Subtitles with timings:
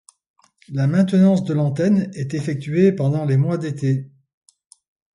[0.69, 4.09] La maintenance de l'antenne est effectuée pendant les mois d'été.